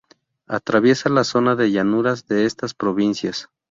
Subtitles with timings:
[0.47, 3.51] Atraviesa la zona de llanuras de estas provincias.